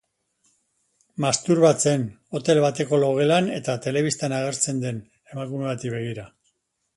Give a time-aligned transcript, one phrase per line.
[1.25, 2.05] Masturbatzen,
[2.39, 6.27] hotel bateko logelan eta telebistan agertzen den emakume bati begira.